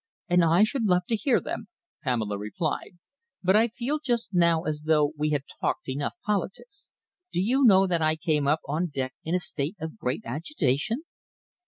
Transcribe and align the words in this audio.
"And 0.27 0.43
I 0.43 0.63
should 0.63 0.85
love 0.85 1.05
to 1.09 1.15
hear 1.15 1.39
them," 1.39 1.67
Pamela 2.03 2.39
replied, 2.39 2.97
"but 3.43 3.55
I 3.55 3.67
feel 3.67 3.99
just 3.99 4.33
now 4.33 4.63
as 4.63 4.81
though 4.87 5.11
we 5.15 5.29
had 5.29 5.43
talked 5.59 5.87
enough 5.87 6.15
politics. 6.25 6.89
Do 7.31 7.39
you 7.39 7.63
know 7.63 7.85
that 7.85 8.01
I 8.01 8.15
came 8.15 8.47
up 8.47 8.61
on 8.65 8.87
deck 8.87 9.13
in 9.23 9.35
a 9.35 9.39
state 9.39 9.75
of 9.79 9.99
great 9.99 10.23
agitation?" 10.25 11.03